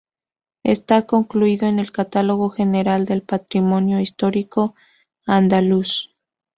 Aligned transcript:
Está 0.63 1.05
incluido 1.11 1.67
en 1.67 1.77
el 1.77 1.91
Catálogo 1.91 2.49
General 2.49 3.05
del 3.05 3.21
Patrimonio 3.21 3.99
Histórico 3.99 4.73
Andaluz. 5.27 6.15